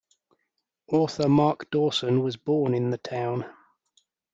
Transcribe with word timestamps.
Author 0.87 1.29
Mark 1.29 1.69
Dawson 1.69 2.23
was 2.23 2.35
born 2.35 2.73
in 2.73 2.89
the 2.89 2.97
town. 2.97 3.45